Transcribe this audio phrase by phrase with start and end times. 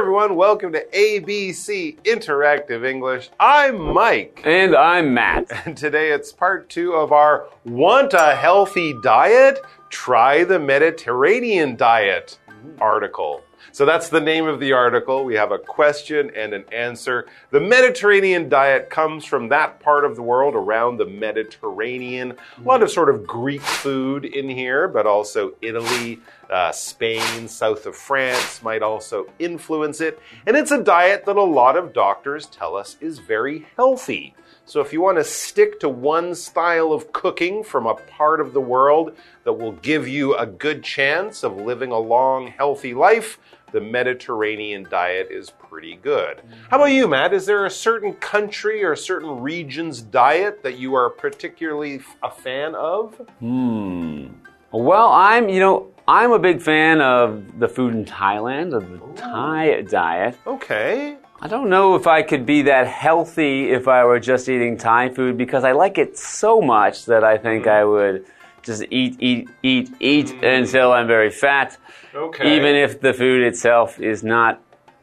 [0.00, 0.34] everyone.
[0.34, 3.28] Welcome to ABC Interactive English.
[3.38, 4.40] I'm Mike.
[4.46, 5.52] And I'm Matt.
[5.66, 9.58] And today it's part two of our Want a Healthy Diet?
[9.90, 12.38] Try the Mediterranean Diet
[12.80, 13.44] article.
[13.72, 15.22] So that's the name of the article.
[15.22, 17.26] We have a question and an answer.
[17.50, 22.32] The Mediterranean diet comes from that part of the world around the Mediterranean.
[22.58, 27.86] A lot of sort of Greek food in here, but also Italy, uh, Spain, south
[27.86, 30.20] of France might also influence it.
[30.46, 34.34] And it's a diet that a lot of doctors tell us is very healthy.
[34.66, 38.52] So, if you want to stick to one style of cooking from a part of
[38.52, 43.38] the world that will give you a good chance of living a long, healthy life,
[43.72, 46.42] the Mediterranean diet is pretty good.
[46.70, 47.32] How about you, Matt?
[47.32, 52.30] Is there a certain country or a certain region's diet that you are particularly a
[52.30, 53.14] fan of?
[53.40, 54.26] Hmm.
[54.72, 58.96] Well, I'm, you know, I'm a big fan of the food in Thailand, of the
[58.96, 59.14] Ooh.
[59.14, 60.36] Thai diet.
[60.44, 61.16] Okay.
[61.40, 65.10] I don't know if I could be that healthy if I were just eating Thai
[65.10, 67.70] food because I like it so much that I think mm.
[67.70, 68.26] I would
[68.62, 70.58] just eat, eat, eat, eat mm.
[70.58, 71.78] until I'm very fat.
[72.12, 72.56] Okay.
[72.56, 74.60] Even if the food itself is not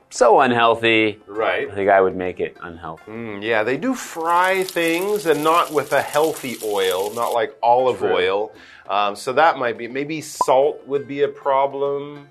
[0.09, 1.19] so unhealthy.
[1.25, 1.69] Right.
[1.69, 3.11] I think I would make it unhealthy.
[3.11, 7.99] Mm, yeah, they do fry things and not with a healthy oil, not like olive
[7.99, 8.13] True.
[8.13, 8.51] oil.
[8.89, 12.27] Um, so that might be, maybe salt would be a problem.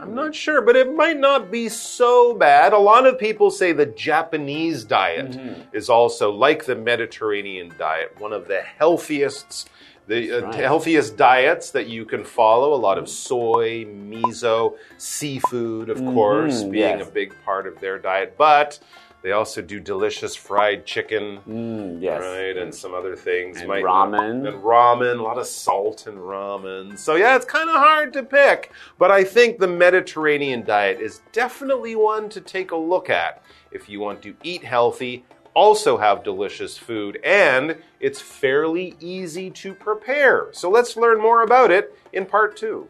[0.00, 2.72] I'm not sure, but it might not be so bad.
[2.72, 5.76] A lot of people say the Japanese diet mm -hmm.
[5.76, 9.70] is also like the Mediterranean diet, one of the healthiest
[10.06, 10.54] the uh, right.
[10.54, 12.74] healthiest diets that you can follow.
[12.74, 17.08] A lot of soy, miso, seafood, of mm -hmm, course, being yes.
[17.08, 18.36] a big part of their diet.
[18.36, 18.80] But
[19.22, 22.20] they also do delicious fried chicken, mm, yes.
[22.20, 23.60] right, and some other things.
[23.60, 24.48] And ramen.
[24.48, 26.98] and ramen, a lot of salt and ramen.
[26.98, 28.72] So yeah, it's kind of hard to pick.
[28.98, 33.88] But I think the Mediterranean diet is definitely one to take a look at if
[33.88, 35.24] you want to eat healthy
[35.54, 40.48] also have delicious food and it's fairly easy to prepare.
[40.52, 42.88] So let's learn more about it in part two.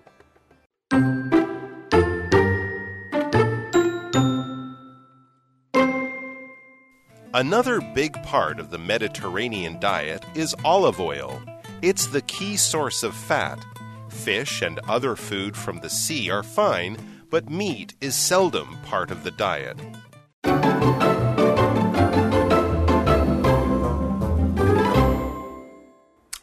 [7.34, 11.40] Another big part of the Mediterranean diet is olive oil.
[11.80, 13.58] It's the key source of fat.
[14.10, 16.98] Fish and other food from the sea are fine,
[17.30, 19.78] but meat is seldom part of the diet.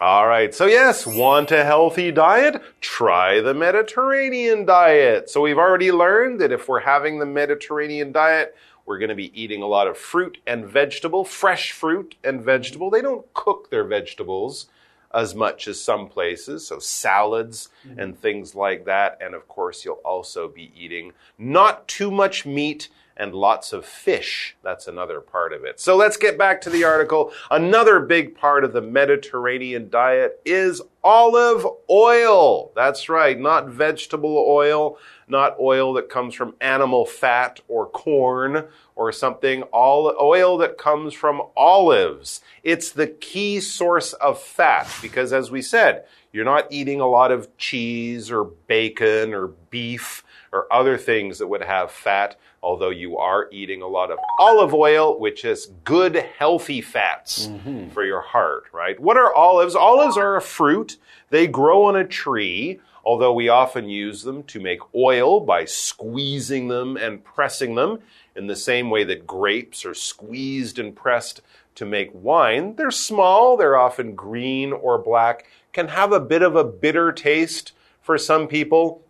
[0.02, 2.64] All right, so yes, want a healthy diet?
[2.82, 5.30] Try the Mediterranean diet.
[5.30, 8.56] So we've already learned that if we're having the Mediterranean diet,
[8.90, 12.90] we're going to be eating a lot of fruit and vegetable, fresh fruit and vegetable.
[12.90, 14.66] They don't cook their vegetables
[15.14, 18.02] as much as some places, so salads mm -hmm.
[18.02, 19.22] and things like that.
[19.22, 22.90] And of course, you'll also be eating not too much meat
[23.20, 24.56] and lots of fish.
[24.64, 25.80] That's another part of it.
[25.80, 27.34] So let's get back to the article.
[27.52, 32.72] Another big part of the Mediterranean diet is olive oil.
[32.76, 34.98] That's right, not vegetable oil,
[35.28, 38.66] not oil that comes from animal fat or corn
[38.96, 42.40] or something, all oil that comes from olives.
[42.64, 47.32] It's the key source of fat because as we said, you're not eating a lot
[47.32, 53.18] of cheese or bacon or beef or other things that would have fat although you
[53.18, 57.92] are eating a lot of olive oil, which is good, healthy fats mm -hmm.
[57.92, 59.00] for your heart, right?
[59.00, 59.76] What are olives?
[59.76, 60.98] Olives are a fruit.
[61.30, 66.70] They grow on a tree, although we often use them to make oil by squeezing
[66.70, 68.00] them and pressing them
[68.36, 71.42] in the same way that grapes are squeezed and pressed
[71.76, 72.76] to make wine.
[72.76, 77.74] They're small, they're often green or black, can have a bit of a bitter taste
[78.02, 79.02] for some people.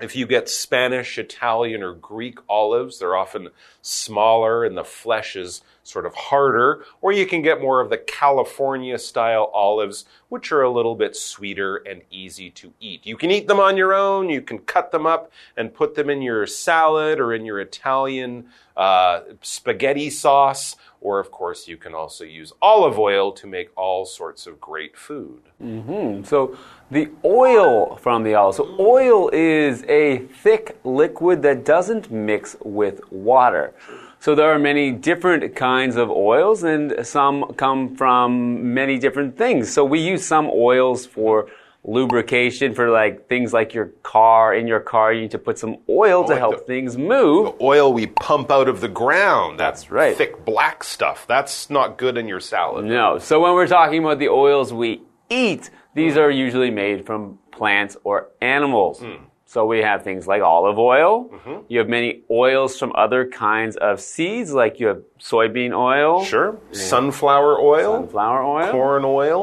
[0.00, 3.50] If you get Spanish, Italian, or Greek olives, they're often
[3.82, 6.84] smaller and the flesh is sort of harder.
[7.02, 11.16] Or you can get more of the California style olives, which are a little bit
[11.16, 13.06] sweeter and easy to eat.
[13.06, 16.08] You can eat them on your own, you can cut them up and put them
[16.08, 21.94] in your salad or in your Italian uh, spaghetti sauce or, of course, you can
[21.94, 25.40] also use olive oil to make all sorts of great food.
[25.62, 26.24] Mm -hmm.
[26.24, 26.54] So,
[26.90, 28.54] the oil from the olive.
[28.54, 33.72] So, oil is a thick liquid that doesn't mix with water.
[34.18, 38.28] So, there are many different kinds of oils, and some come from
[38.74, 39.72] many different things.
[39.72, 41.46] So, we use some oils for
[41.82, 45.78] lubrication for like things like your car in your car you need to put some
[45.88, 47.46] oil oh, to like help the, things move.
[47.46, 50.16] the oil we pump out of the ground that's right.
[50.16, 52.84] thick black stuff that's not good in your salad.
[52.84, 53.18] No.
[53.18, 56.18] So when we're talking about the oils we eat these mm.
[56.18, 59.00] are usually made from plants or animals.
[59.00, 59.20] Mm.
[59.52, 61.28] So we have things like olive oil.
[61.66, 66.56] You have many oils from other kinds of seeds, like you have soybean oil, Sure.
[66.70, 67.94] Sunflower oil.
[67.94, 68.70] sunflower oil.
[68.70, 69.42] corn oil,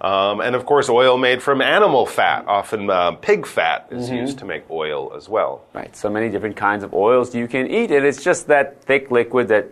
[0.00, 2.46] um, and of course, oil made from animal fat.
[2.48, 5.60] Often, uh, pig fat is used to make oil as well.
[5.74, 5.94] Right.
[5.94, 9.48] So many different kinds of oils you can eat, and it's just that thick liquid
[9.48, 9.66] that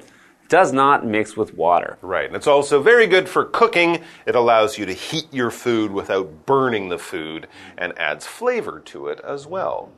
[0.53, 1.97] does not mix with water.
[2.03, 4.01] Right, and it's also very good for cooking.
[4.27, 9.09] It allows you to heat your food without burning the food and adds flavor to
[9.09, 9.91] it as well.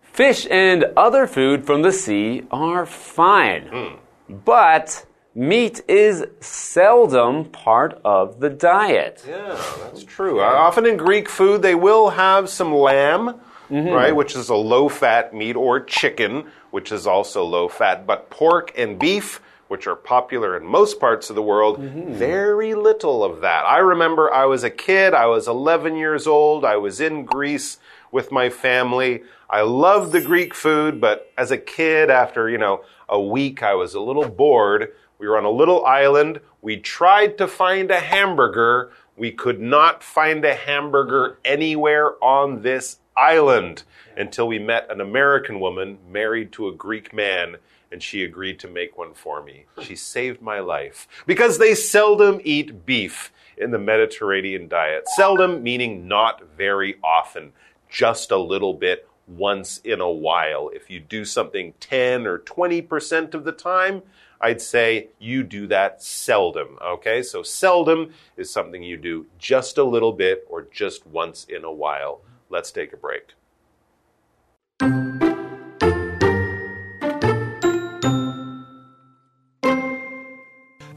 [0.00, 3.98] Fish and other food from the sea are fine,
[4.30, 5.04] but
[5.34, 9.26] meat is seldom part of the diet.
[9.28, 10.40] Yeah, that's true.
[10.40, 13.38] Uh, often in Greek food, they will have some lamb,
[13.68, 18.04] right, which is a low fat meat, or chicken, which is also low fat.
[18.04, 22.14] But pork and beef, which are popular in most parts of the world, mm-hmm.
[22.14, 23.64] very little of that.
[23.64, 27.78] I remember I was a kid, I was 11 years old, I was in Greece
[28.10, 29.22] with my family.
[29.48, 33.74] I loved the Greek food, but as a kid, after, you know, a week, I
[33.74, 34.94] was a little bored.
[35.20, 36.40] We were on a little island.
[36.60, 38.90] We tried to find a hamburger.
[39.16, 43.82] We could not find a hamburger anywhere on this island
[44.16, 47.56] until we met an American woman married to a Greek man
[47.94, 49.66] and she agreed to make one for me.
[49.80, 55.04] She saved my life because they seldom eat beef in the Mediterranean diet.
[55.14, 57.52] Seldom meaning not very often,
[57.88, 60.70] just a little bit once in a while.
[60.74, 64.02] If you do something 10 or 20% of the time,
[64.40, 66.78] I'd say you do that seldom.
[66.84, 71.64] Okay, so seldom is something you do just a little bit or just once in
[71.64, 72.20] a while.
[72.50, 73.34] Let's take a break.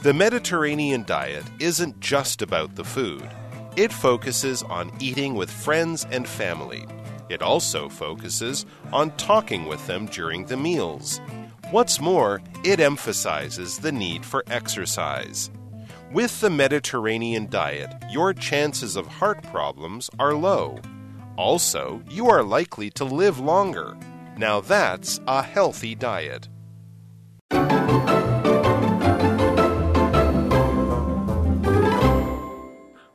[0.03, 3.27] The Mediterranean diet isn't just about the food.
[3.75, 6.85] It focuses on eating with friends and family.
[7.29, 11.19] It also focuses on talking with them during the meals.
[11.71, 15.51] What's more, it emphasizes the need for exercise.
[16.13, 20.79] With the Mediterranean diet, your chances of heart problems are low.
[21.37, 23.95] Also, you are likely to live longer.
[24.37, 26.49] Now that's a healthy diet.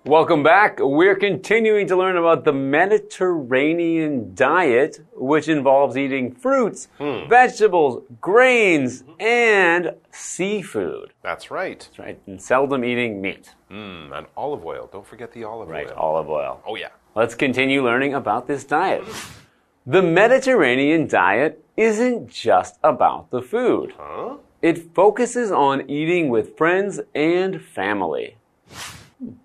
[0.05, 0.79] Welcome back.
[0.81, 9.93] We're continuing to learn about the Mediterranean diet, which involves eating fruits, vegetables, grains, and
[10.11, 11.13] seafood.
[11.23, 11.79] That's right.
[11.79, 12.21] That's right.
[12.27, 13.55] And seldom eating meat.
[13.71, 14.91] Mm, and olive oil.
[14.93, 15.87] Don't forget the olive Right.
[15.87, 15.91] oil.
[15.91, 16.63] Right, olive oil.
[16.67, 16.89] Oh, yeah.
[17.15, 19.05] Let's continue learning about this diet.
[19.87, 23.93] The Mediterranean diet isn't just about the food.
[23.99, 24.37] Huh?
[24.63, 28.37] It focuses on eating with friends and family.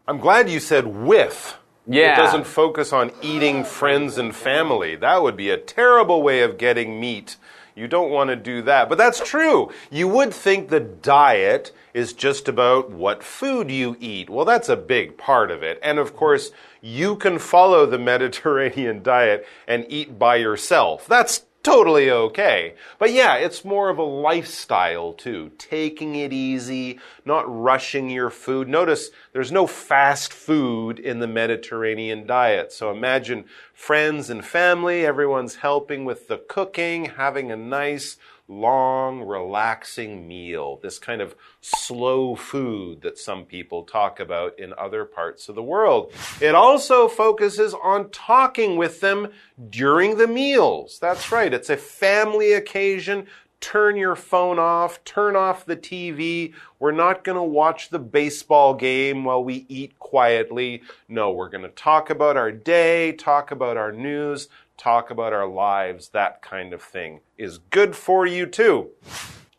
[0.08, 1.58] I'm glad you said with.
[1.86, 2.14] Yeah.
[2.14, 4.96] It doesn't focus on eating friends and family.
[4.96, 7.36] That would be a terrible way of getting meat.
[7.78, 8.90] You don't want to do that.
[8.90, 9.72] But that's true.
[9.92, 14.32] You would think the diet is just about what food you eat.
[14.32, 15.80] Well, that's a big part of it.
[15.84, 21.06] And of course, you can follow the Mediterranean diet and eat by yourself.
[21.06, 22.76] That's totally okay.
[22.98, 25.52] But yeah, it's more of a lifestyle too.
[25.58, 28.68] Taking it easy, not rushing your food.
[28.68, 32.72] Notice there's no fast food in the Mediterranean diet.
[32.72, 40.28] So imagine friends and family, everyone's helping with the cooking, having a nice, long, relaxing
[40.28, 40.80] meal.
[40.82, 45.64] This kind of slow food that some people talk about in other parts of the
[45.64, 46.14] world.
[46.40, 49.30] It also focuses on talking with them
[49.70, 50.98] during the meals.
[51.00, 51.54] That's right.
[51.54, 53.28] It's a family occasion.
[53.60, 56.54] Turn your phone off, turn off the TV.
[56.80, 60.84] We're not going to watch the baseball game while we eat quietly.
[61.10, 64.48] No, we're going to talk about our day, talk about our news,
[64.78, 66.10] talk about our lives.
[66.10, 68.92] That kind of thing is good for you too.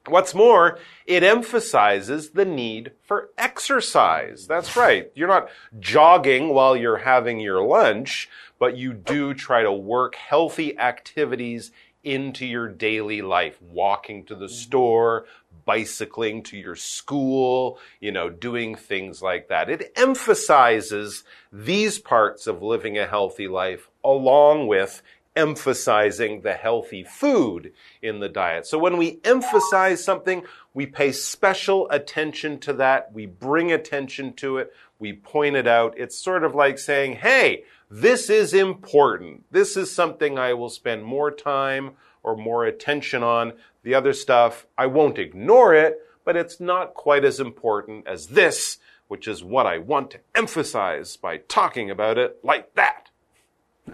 [0.07, 4.47] What's more, it emphasizes the need for exercise.
[4.47, 5.11] That's right.
[5.15, 10.79] You're not jogging while you're having your lunch, but you do try to work healthy
[10.79, 11.73] activities
[12.05, 13.61] into your daily life.
[13.63, 14.55] Walking to the mm-hmm.
[14.55, 15.27] store,
[15.65, 19.69] bicycling to your school, you know, doing things like that.
[19.69, 25.03] It emphasizes these parts of living a healthy life along with
[25.37, 28.67] emphasizing the healthy food in the diet.
[28.67, 30.43] So when we emphasize something,
[30.75, 33.13] we pay special attention to that.
[33.13, 34.73] We bring attention to it.
[34.99, 35.95] We point it out.
[35.97, 39.45] It's sort of like saying, hey, this is important.
[39.51, 41.93] This is something I will spend more time
[42.23, 43.55] or more attention on.
[43.83, 48.79] The other stuff, I won't ignore it, but it's not quite as important as this,
[49.09, 53.09] which is what I want to emphasize by talking about it like that.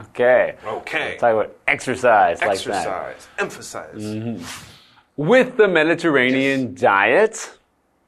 [0.00, 0.56] Okay.
[0.64, 1.16] Okay.
[1.20, 2.76] Talk about exercise, like that.
[2.76, 3.28] Exercise.
[3.38, 4.02] Emphasize.
[4.02, 4.44] Mm-hmm.
[5.16, 7.56] With the Mediterranean diet,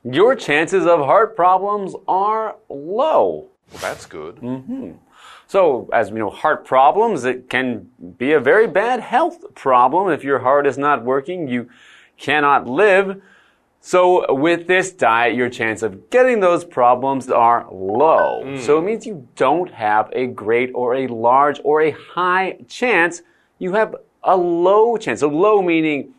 [0.03, 3.49] your chances of heart problems are low.
[3.71, 4.37] Well, that's good.
[4.37, 4.93] Mm-hmm.
[5.49, 7.89] So, as we know, heart problems, it can
[8.19, 10.11] be a very bad health problem.
[10.11, 11.69] If your heart is not working, you
[12.17, 13.23] cannot live.
[13.81, 18.43] So, with this diet, your chance of getting those problems are low.
[18.45, 18.57] Hmm.
[18.59, 23.23] So, it means you don't have a great or a large or a high chance.
[23.61, 25.21] You have a low chance.
[25.21, 26.13] So, low meaning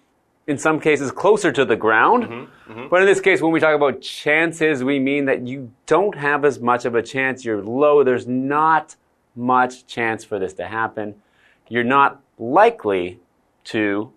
[0.47, 2.23] in some cases closer to the ground.
[2.23, 2.71] Mm-hmm.
[2.71, 2.87] Mm-hmm.
[2.89, 6.45] But in this case, when we talk about chances, we mean that you don't have
[6.45, 7.43] as much of a chance.
[7.43, 8.03] You're low.
[8.05, 8.95] There's not
[9.37, 11.15] much chance for this to happen.
[11.69, 13.19] You're not likely
[13.65, 14.11] to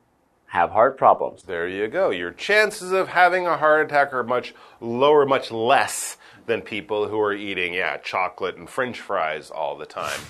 [0.47, 1.45] have heart problems.
[1.45, 2.11] There you go.
[2.11, 7.21] Your chances of having a heart attack are much lower, much less than people who
[7.21, 10.21] are eating, yeah, chocolate and french fries all the time.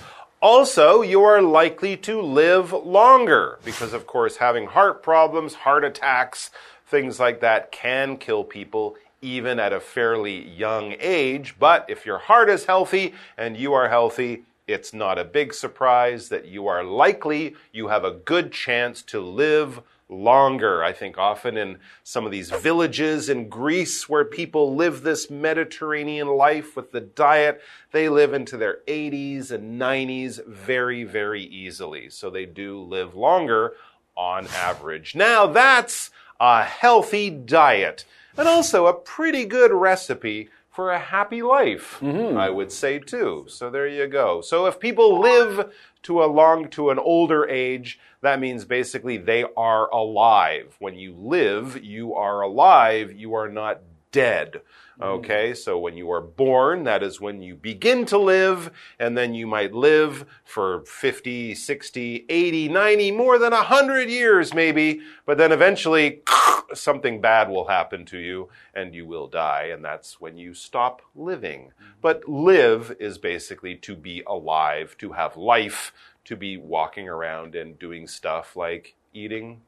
[0.43, 6.51] Also, you are likely to live longer because, of course, having heart problems, heart attacks,
[6.87, 11.57] things like that can kill people even at a fairly young age.
[11.59, 16.29] But if your heart is healthy and you are healthy, it's not a big surprise
[16.29, 20.83] that you are likely, you have a good chance to live longer.
[20.83, 26.29] I think often in some of these villages in Greece where people live this Mediterranean
[26.29, 27.61] life with the diet,
[27.93, 32.11] they live into their 80s and 90s very, very easily.
[32.11, 33.75] So they do live longer
[34.17, 35.15] on average.
[35.15, 38.05] Now that's a healthy diet
[38.37, 40.49] and also a pretty good recipe
[40.81, 42.39] for a happy life, mm-hmm.
[42.39, 43.45] I would say too.
[43.49, 44.41] So there you go.
[44.41, 45.71] So if people live
[46.05, 50.77] to a long to an older age, that means basically they are alive.
[50.79, 54.63] When you live, you are alive, you are not dead.
[55.01, 55.03] Mm-hmm.
[55.03, 59.35] Okay, so when you are born, that is when you begin to live, and then
[59.35, 65.53] you might live for 50, 60, 80, 90, more than 100 years maybe, but then
[65.53, 66.23] eventually
[66.75, 71.03] something bad will happen to you and you will die, and that's when you stop
[71.15, 71.61] living.
[71.61, 71.91] Mm-hmm.
[72.03, 75.93] But live is basically to be alive, to have life,
[76.25, 79.63] to be walking around and doing stuff like eating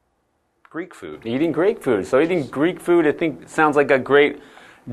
[0.73, 1.23] Greek food.
[1.23, 2.07] Eating Greek food.
[2.07, 4.41] So, eating Greek food, I think, sounds like a great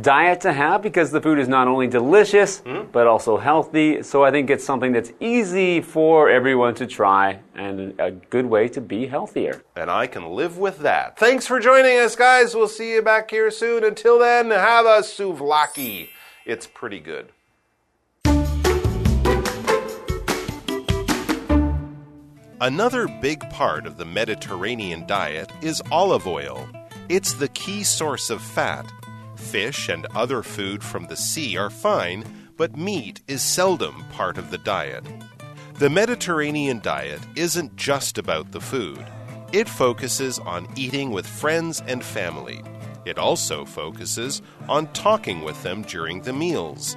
[0.03, 2.83] diet to have because the food is not only delicious hmm?
[2.93, 4.03] but also healthy.
[4.03, 8.69] So, I think it's something that's easy for everyone to try and a good way
[8.69, 9.63] to be healthier.
[9.75, 11.19] And I can live with that.
[11.19, 12.55] Thanks for joining us, guys.
[12.55, 13.83] We'll see you back here soon.
[13.83, 16.11] Until then, have a souvlaki.
[16.45, 17.33] It's pretty good.
[22.63, 26.69] Another big part of the Mediterranean diet is olive oil.
[27.09, 28.85] It's the key source of fat.
[29.35, 32.23] Fish and other food from the sea are fine,
[32.59, 35.07] but meat is seldom part of the diet.
[35.79, 39.07] The Mediterranean diet isn't just about the food.
[39.55, 42.63] It focuses on eating with friends and family.
[43.07, 46.95] It also focuses on talking with them during the meals.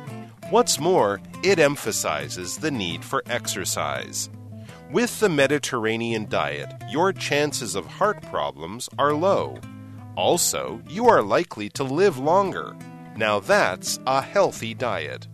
[0.49, 4.29] What's more, it emphasizes the need for exercise.
[4.92, 9.58] With the Mediterranean diet, your chances of heart problems are low.
[10.16, 12.74] Also, you are likely to live longer.
[13.16, 15.28] Now that's a healthy diet.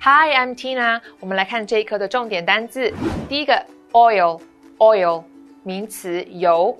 [0.00, 1.00] Hi, I'm Tina。
[1.18, 2.92] 我们来看这一课的重点单字。
[3.28, 5.24] 第一个，oil，oil，
[5.64, 6.76] 名词，油。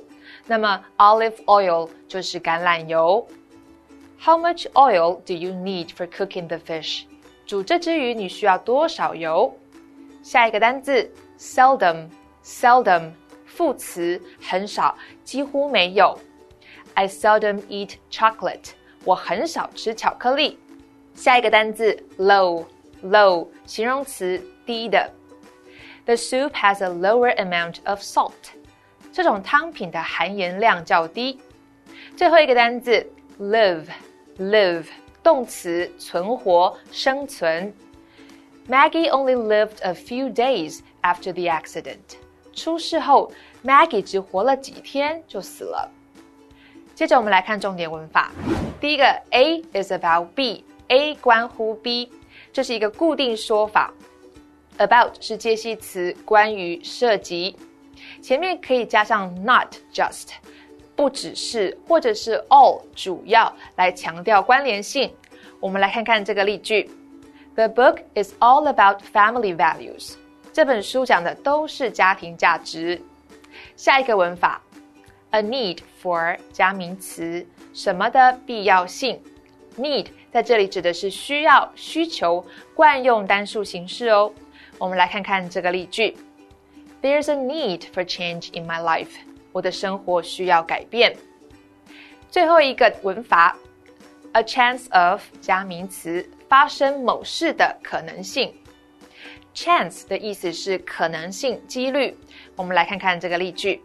[0.46, 3.26] 那么，olive oil 就是橄榄油。
[4.20, 7.04] How much oil do you need for cooking the fish？
[7.46, 9.56] 煮这只鱼你需要多少油？
[10.22, 13.12] 下一个单字，seldom，seldom，
[13.44, 16.18] 副词，很少，几乎没有。
[16.94, 18.70] I seldom eat chocolate。
[19.04, 20.58] 我很少吃巧克力。
[21.14, 25.12] 下一个单字，low。low 形容词低的。
[26.06, 28.32] The soup has a lower amount of salt。
[29.12, 31.38] 这种汤品的含盐量较低。
[32.16, 33.06] 最后一个单字
[33.38, 33.86] live
[34.41, 34.85] Live
[35.21, 37.71] 动词存活生存。
[38.67, 42.17] Maggie only lived a few days after the accident。
[42.53, 43.31] 出事后
[43.63, 45.91] ，Maggie 只活了几天就死了。
[46.95, 48.31] 接着我们来看重点文法。
[48.79, 52.11] 第一个 A is about B，A 关乎 B。
[52.51, 53.93] 这是一个固定说法
[54.77, 57.55] ，about 是介系词，关于、涉及，
[58.21, 60.29] 前面可以加上 not just，
[60.94, 65.12] 不只是或者是 all 主要来强调关联性。
[65.60, 66.90] 我们来看看这个例句：
[67.54, 70.14] The book is all about family values。
[70.52, 73.00] 这本书讲的都是家庭价值。
[73.76, 74.60] 下一个文法，
[75.30, 79.20] a need for 加名词，什么的必要性
[79.78, 84.32] need 在这里指的是需要、需求，惯用单数形式哦。
[84.78, 86.16] 我们来看看这个例句：
[87.02, 89.12] There's a need for change in my life。
[89.51, 91.15] 我的生活需要改变。
[92.29, 93.57] 最后一个文法
[94.33, 98.53] ，a chance of 加名词，发生某事的可能性。
[99.53, 102.17] chance 的意思是可能性、几率。
[102.55, 103.81] 我们来看看这个例句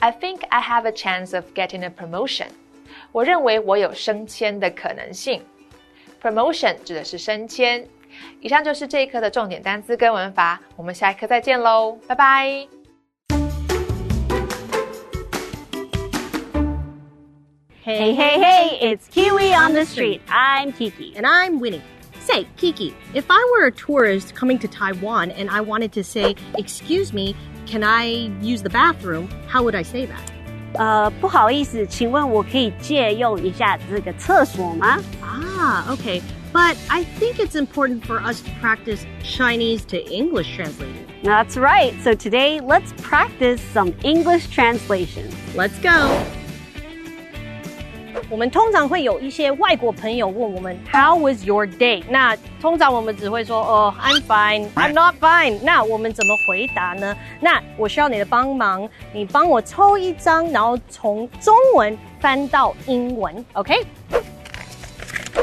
[0.00, 2.48] ：I think I have a chance of getting a promotion。
[3.12, 5.42] 我认为我有升迁的可能性。
[6.20, 7.86] Promotion 指的是升迁。
[8.40, 12.83] 以上就是这一课的重点单词跟文法，我们下一课再见喽，拜拜。
[17.83, 20.21] Hey, hey, hey, it's Kiwi on the street.
[20.29, 21.13] I'm Kiki.
[21.15, 21.81] And I'm Winnie.
[22.19, 26.35] Say, Kiki, if I were a tourist coming to Taiwan and I wanted to say,
[26.57, 27.35] Excuse me,
[27.65, 29.29] can I use the bathroom?
[29.47, 30.31] How would I say that?
[30.73, 34.99] 呃，不好意思，请问我可以借用一下这个厕所吗？
[35.23, 36.21] Ah, okay.
[36.53, 41.05] But I think it's important for us to practice Chinese to English translating.
[41.23, 41.93] That's right.
[42.03, 45.29] So today, let's practice some English translation.
[45.55, 46.23] Let's go.
[48.34, 52.02] 我们通常会有一些外国朋友问我们 How was your day？
[52.08, 55.60] 那通常我们只会说哦、I'm fine, I'm not fine。
[55.62, 57.16] 那我们怎么回答呢？
[57.38, 63.76] 那我需要你的帮忙，你帮我抽一张，然后从中文翻到英文，OK？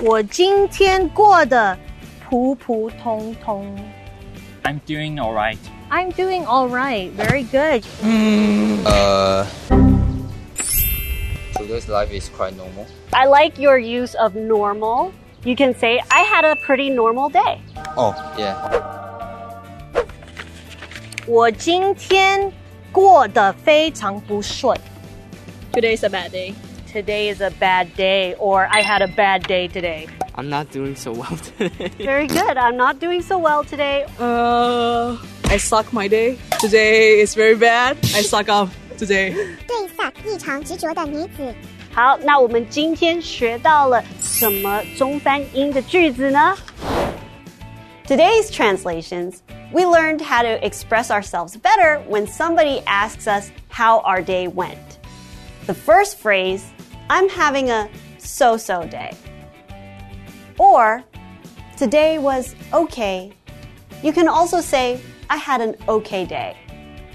[0.04, 1.78] 我今天过得
[2.30, 3.74] 普普通通。
[4.64, 5.56] I'm doing all right.
[5.90, 7.86] I'm doing all right, very good.
[8.86, 9.46] Uh,
[11.61, 12.87] today's life is quite normal.
[13.13, 15.13] I like your use of normal.
[15.45, 17.61] You can say, I had a pretty normal day.
[17.97, 18.57] Oh, yeah.
[21.27, 22.53] 我今天
[22.93, 24.79] 过得非常不顺。
[25.73, 26.55] Today's a bad day.
[26.93, 30.07] Today is a bad day, or I had a bad day today.
[30.35, 31.91] I'm not doing so well today.
[31.99, 32.57] Very good.
[32.57, 34.07] I'm not doing so well today.
[34.19, 36.39] Uh, I suck my day.
[36.61, 37.99] Today is very bad.
[38.15, 39.35] I suck up today.
[40.21, 41.55] 对 suck 异常执着的女子。
[41.93, 46.57] 好，那我们今天学到了什么中翻英的句子呢？
[48.07, 49.39] Today's translations,
[49.73, 54.77] we learned how to express ourselves better when somebody asks us how our day went.
[55.67, 56.61] The first phrase,
[57.09, 59.13] I'm having a so so day.
[60.59, 61.03] Or,
[61.77, 63.33] today was okay.
[64.03, 66.55] You can also say, I had an okay day.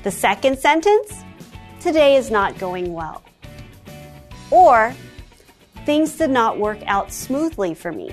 [0.04, 1.24] The second sentence,
[1.87, 3.23] today is not going well.
[4.51, 4.93] Or,
[5.85, 8.11] things did not work out smoothly for me.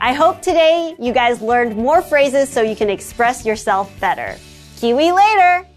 [0.00, 4.36] I hope today you guys learned more phrases so you can express yourself better.
[4.78, 5.69] Kiwi later!